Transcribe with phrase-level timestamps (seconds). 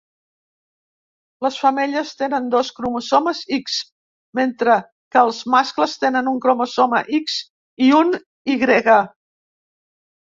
[1.45, 3.75] Les femelles tenen dos cromosomes X,
[4.39, 4.79] mentre
[5.13, 7.39] que els mascles tenen un cromosoma X
[7.91, 8.19] i un
[8.55, 8.97] Y.